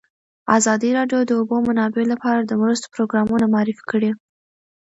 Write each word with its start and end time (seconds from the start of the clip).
ازادي 0.57 0.89
راډیو 0.97 1.19
د 1.23 1.27
د 1.29 1.31
اوبو 1.39 1.57
منابع 1.67 2.03
لپاره 2.13 2.39
د 2.43 2.51
مرستو 2.61 2.91
پروګرامونه 2.95 3.45
معرفي 3.53 3.83
کړي. 3.91 4.11